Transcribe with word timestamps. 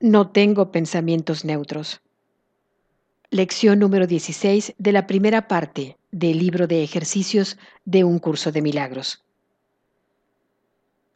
No 0.00 0.30
tengo 0.30 0.70
pensamientos 0.70 1.44
neutros. 1.44 2.00
Lección 3.30 3.80
número 3.80 4.06
16 4.06 4.74
de 4.78 4.92
la 4.92 5.08
primera 5.08 5.48
parte 5.48 5.96
del 6.12 6.38
libro 6.38 6.68
de 6.68 6.84
ejercicios 6.84 7.58
de 7.84 8.04
un 8.04 8.20
curso 8.20 8.52
de 8.52 8.62
milagros. 8.62 9.24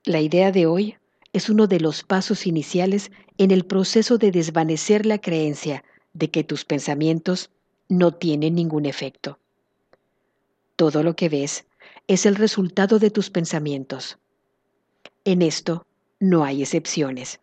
La 0.04 0.20
idea 0.20 0.50
de 0.50 0.66
hoy 0.66 0.96
es 1.32 1.48
uno 1.48 1.68
de 1.68 1.78
los 1.78 2.02
pasos 2.02 2.44
iniciales 2.44 3.12
en 3.38 3.52
el 3.52 3.64
proceso 3.66 4.18
de 4.18 4.32
desvanecer 4.32 5.06
la 5.06 5.18
creencia 5.20 5.84
de 6.12 6.32
que 6.32 6.42
tus 6.42 6.64
pensamientos 6.64 7.50
no 7.88 8.12
tienen 8.12 8.56
ningún 8.56 8.86
efecto. 8.86 9.38
Todo 10.74 11.04
lo 11.04 11.14
que 11.14 11.28
ves 11.28 11.66
es 12.08 12.26
el 12.26 12.34
resultado 12.34 12.98
de 12.98 13.10
tus 13.12 13.30
pensamientos. 13.30 14.18
En 15.24 15.40
esto 15.40 15.86
no 16.18 16.42
hay 16.42 16.62
excepciones. 16.62 17.38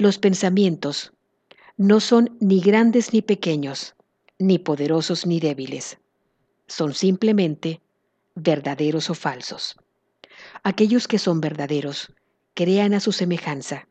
Los 0.00 0.18
pensamientos 0.18 1.12
no 1.76 1.98
son 1.98 2.36
ni 2.38 2.60
grandes 2.60 3.12
ni 3.12 3.20
pequeños, 3.20 3.96
ni 4.38 4.60
poderosos 4.60 5.26
ni 5.26 5.40
débiles. 5.40 5.98
Son 6.68 6.94
simplemente 6.94 7.80
verdaderos 8.36 9.10
o 9.10 9.14
falsos. 9.14 9.76
Aquellos 10.62 11.08
que 11.08 11.18
son 11.18 11.40
verdaderos 11.40 12.12
crean 12.54 12.94
a 12.94 13.00
su 13.00 13.10
semejanza. 13.10 13.88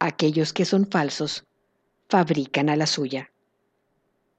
Aquellos 0.00 0.52
que 0.52 0.64
son 0.64 0.90
falsos 0.90 1.44
fabrican 2.08 2.68
a 2.68 2.74
la 2.74 2.88
suya. 2.88 3.30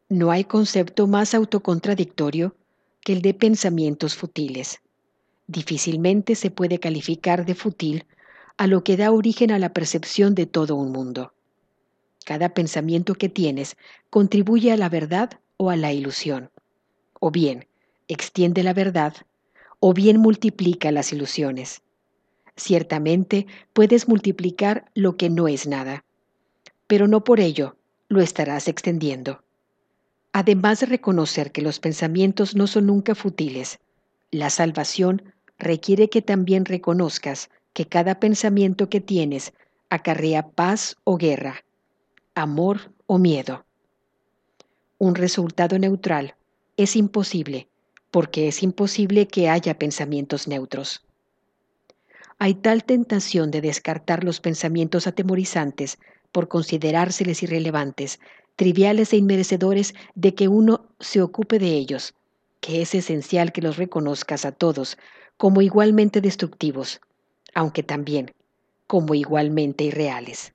No 0.10 0.30
hay 0.30 0.44
concepto 0.44 1.08
más 1.08 1.34
autocontradictorio 1.34 2.58
que 3.00 3.14
el 3.14 3.22
de 3.22 3.34
pensamientos 3.34 4.16
futiles. 4.16 4.82
Difícilmente 5.48 6.36
se 6.36 6.52
puede 6.52 6.80
calificar 6.80 7.46
de 7.46 7.56
fútil 7.56 8.06
a 8.58 8.68
lo 8.68 8.84
que 8.84 8.98
da 8.98 9.12
origen 9.12 9.52
a 9.52 9.60
la 9.60 9.74
percepción 9.74 10.36
de 10.36 10.48
todo 10.48 10.76
un 10.76 10.92
mundo. 10.92 11.34
Cada 12.26 12.54
pensamiento 12.54 13.16
que 13.16 13.30
tienes 13.30 13.78
contribuye 14.10 14.72
a 14.72 14.78
la 14.78 14.90
verdad 14.90 15.40
o 15.58 15.70
a 15.70 15.76
la 15.76 15.94
ilusión. 15.94 16.50
O 17.20 17.32
bien 17.32 17.68
extiende 18.08 18.64
la 18.64 18.74
verdad 18.74 19.14
o 19.80 19.94
bien 19.94 20.18
multiplica 20.18 20.92
las 20.92 21.14
ilusiones. 21.14 21.82
Ciertamente 22.56 23.46
puedes 23.74 24.08
multiplicar 24.08 24.90
lo 24.96 25.18
que 25.18 25.30
no 25.30 25.48
es 25.48 25.68
nada, 25.68 26.04
pero 26.88 27.08
no 27.08 27.24
por 27.24 27.40
ello 27.40 27.78
lo 28.10 28.22
estarás 28.22 28.68
extendiendo. 28.68 29.44
Además 30.34 30.80
de 30.80 30.88
reconocer 30.88 31.52
que 31.52 31.62
los 31.62 31.80
pensamientos 31.80 32.56
no 32.56 32.66
son 32.66 32.88
nunca 32.88 33.14
futiles, 33.14 33.80
la 34.32 34.50
salvación 34.50 35.34
requiere 35.60 36.10
que 36.10 36.22
también 36.22 36.66
reconozcas 36.66 37.50
que 37.78 37.86
cada 37.86 38.20
pensamiento 38.20 38.90
que 38.90 39.02
tienes 39.02 39.54
acarrea 39.92 40.48
paz 40.48 40.96
o 41.04 41.16
guerra, 41.16 41.64
amor 42.34 42.92
o 43.06 43.20
miedo. 43.20 43.68
Un 44.98 45.14
resultado 45.14 45.78
neutral 45.78 46.34
es 46.76 46.96
imposible 46.96 47.68
porque 48.10 48.48
es 48.48 48.64
imposible 48.64 49.28
que 49.28 49.48
haya 49.48 49.78
pensamientos 49.78 50.48
neutros. 50.48 51.06
Hay 52.40 52.56
tal 52.56 52.84
tentación 52.84 53.52
de 53.52 53.62
descartar 53.62 54.24
los 54.24 54.40
pensamientos 54.40 55.06
atemorizantes 55.06 56.00
por 56.32 56.48
considerárseles 56.48 57.44
irrelevantes, 57.44 58.20
triviales 58.56 59.14
e 59.14 59.18
inmerecedores 59.18 59.94
de 60.16 60.34
que 60.34 60.48
uno 60.48 60.88
se 61.00 61.22
ocupe 61.22 61.60
de 61.60 61.74
ellos, 61.74 62.16
que 62.60 62.82
es 62.82 62.96
esencial 62.96 63.52
que 63.52 63.62
los 63.62 63.78
reconozcas 63.78 64.46
a 64.46 64.52
todos 64.52 64.98
como 65.38 65.62
igualmente 65.62 66.22
destructivos 66.22 67.02
aunque 67.58 67.82
también 67.82 68.36
como 68.86 69.16
igualmente 69.16 69.84
irreales. 69.86 70.54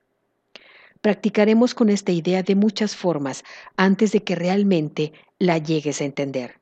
Practicaremos 1.01 1.75
con 1.75 1.89
esta 1.89 2.13
idea 2.13 2.43
de 2.43 2.55
muchas 2.55 2.95
formas 2.95 3.43
antes 3.75 4.13
de 4.13 4.23
que 4.23 4.35
realmente 4.35 5.11
la 5.37 5.57
llegues 5.57 5.99
a 5.99 6.05
entender. 6.05 6.61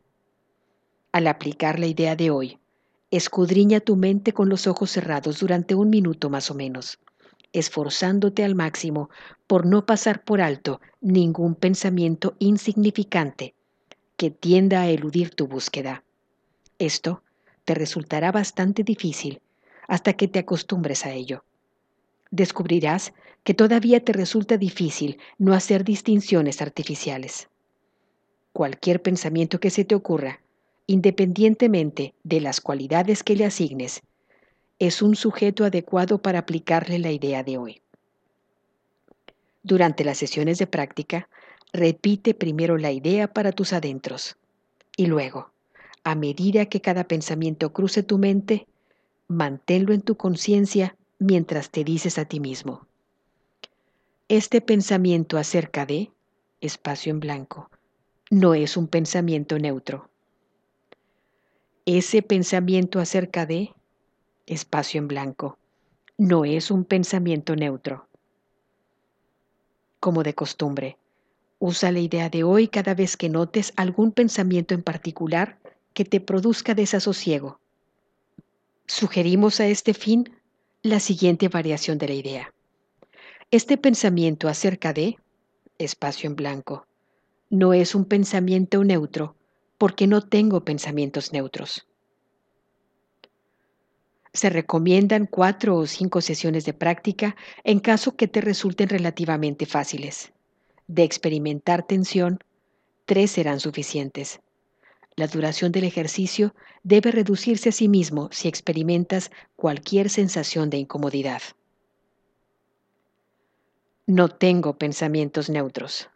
Al 1.12 1.28
aplicar 1.28 1.78
la 1.78 1.85
idea 1.85 2.16
de 2.16 2.31
hoy, 2.31 2.57
escudriña 3.12 3.81
tu 3.81 3.96
mente 3.96 4.34
con 4.34 4.50
los 4.50 4.66
ojos 4.66 4.90
cerrados 4.90 5.40
durante 5.40 5.75
un 5.75 5.91
minuto 5.91 6.31
más 6.31 6.50
o 6.50 6.56
menos, 6.56 6.97
esforzándote 7.53 8.44
al 8.44 8.56
máximo 8.56 9.12
por 9.46 9.68
no 9.68 9.85
pasar 9.85 10.23
por 10.23 10.41
alto 10.41 10.81
ningún 11.02 11.53
pensamiento 11.53 12.35
insignificante 12.40 13.53
que 14.18 14.31
tienda 14.31 14.81
a 14.81 14.90
eludir 14.90 15.35
tu 15.35 15.46
búsqueda. 15.46 16.03
Esto 16.79 17.22
te 17.63 17.75
resultará 17.75 18.31
bastante 18.31 18.84
difícil 18.84 19.40
hasta 19.91 20.13
que 20.13 20.29
te 20.29 20.40
acostumbres 20.40 21.06
a 21.06 21.12
ello. 21.12 21.44
Descubrirás 22.29 23.12
que 23.44 23.53
todavía 23.53 24.02
te 24.02 24.13
resulta 24.13 24.56
difícil 24.56 25.19
no 25.38 25.53
hacer 25.53 25.84
distinciones 25.84 26.62
artificiales. 26.62 27.50
Cualquier 28.53 29.02
pensamiento 29.02 29.59
que 29.59 29.69
se 29.69 29.84
te 29.84 29.94
ocurra, 29.94 30.40
independientemente 30.88 32.13
de 32.24 32.40
las 32.40 32.62
cualidades 32.62 33.22
que 33.22 33.35
le 33.35 33.44
asignes, 33.44 34.02
es 34.79 35.02
un 35.02 35.18
sujeto 35.18 35.66
adecuado 35.66 36.22
para 36.22 36.40
aplicarle 36.40 36.97
la 36.97 37.12
idea 37.12 37.44
de 37.44 37.58
hoy. 37.58 37.81
Durante 39.62 40.06
las 40.06 40.18
sesiones 40.18 40.58
de 40.58 40.68
práctica, 40.68 41.28
repite 41.73 42.34
primero 42.34 42.78
la 42.78 42.94
idea 42.94 43.28
para 43.28 43.52
tus 43.52 43.73
adentros 43.73 44.38
y 44.96 45.08
luego, 45.08 45.52
a 46.06 46.16
medida 46.16 46.68
que 46.68 46.79
cada 46.79 47.03
pensamiento 47.03 47.73
cruce 47.73 48.03
tu 48.03 48.18
mente, 48.18 48.68
manténlo 49.31 49.94
en 49.94 50.02
tu 50.02 50.16
conciencia 50.16 50.96
mientras 51.18 51.69
te 51.72 51.84
dices 51.84 52.18
a 52.18 52.25
ti 52.25 52.40
mismo. 52.40 52.86
Este 54.28 54.62
pensamiento 54.62 55.38
acerca 55.38 55.86
de, 55.86 56.12
espacio 56.59 57.12
en 57.12 57.19
blanco, 57.19 57.70
no 58.30 58.53
es 58.53 58.78
un 58.78 58.88
pensamiento 58.88 59.58
neutro. 59.58 60.09
Ese 61.86 62.22
pensamiento 62.22 63.00
acerca 63.00 63.46
de, 63.46 63.74
espacio 64.46 65.00
en 65.00 65.08
blanco, 65.08 65.58
no 66.18 66.46
es 66.46 66.70
un 66.70 66.84
pensamiento 66.84 67.56
neutro. 67.56 68.08
Como 70.00 70.24
de 70.24 70.34
costumbre, 70.34 70.97
usa 71.59 71.91
la 71.91 72.00
idea 72.00 72.30
de 72.30 72.44
hoy 72.44 72.68
cada 72.68 72.94
vez 72.96 73.18
que 73.18 73.30
notes 73.30 73.74
algún 73.75 74.12
pensamiento 74.12 74.74
en 74.74 74.84
particular 74.84 75.58
que 75.94 76.06
te 76.06 76.20
produzca 76.20 76.74
desasosiego 76.74 77.62
Sugerimos 78.94 79.62
a 79.62 79.68
este 79.68 79.94
fin 79.94 80.29
la 80.81 81.00
siguiente 81.00 81.47
variación 81.47 81.97
de 81.97 82.09
la 82.09 82.13
idea. 82.13 82.53
Este 83.50 83.78
pensamiento 83.78 84.50
acerca 84.50 84.91
de, 84.91 85.16
espacio 85.78 86.29
en 86.29 86.35
blanco, 86.35 86.85
no 87.50 87.72
es 87.72 87.96
un 87.96 88.03
pensamiento 88.03 88.84
neutro 88.84 89.38
porque 89.78 90.07
no 90.07 90.19
tengo 90.19 90.66
pensamientos 90.66 91.31
neutros. 91.31 91.88
Se 94.34 94.50
recomiendan 94.50 95.25
cuatro 95.25 95.78
o 95.78 95.88
cinco 95.88 96.19
sesiones 96.19 96.66
de 96.66 96.73
práctica 96.73 97.38
en 97.63 97.79
caso 97.79 98.18
que 98.18 98.28
te 98.28 98.41
resulten 98.41 98.90
relativamente 98.90 99.66
fáciles. 99.66 100.34
De 100.88 101.03
experimentar 101.03 101.88
tensión, 101.88 102.40
tres 103.06 103.31
serán 103.31 103.62
suficientes. 103.62 104.41
La 105.16 105.27
duración 105.27 105.72
del 105.72 105.83
ejercicio 105.83 106.53
debe 106.83 107.11
reducirse 107.11 107.69
a 107.69 107.72
sí 107.72 107.88
mismo 107.88 108.29
si 108.31 108.47
experimentas 108.47 109.31
cualquier 109.55 110.09
sensación 110.09 110.69
de 110.69 110.77
incomodidad. 110.77 111.41
No 114.05 114.29
tengo 114.29 114.77
pensamientos 114.77 115.49
neutros. 115.49 116.10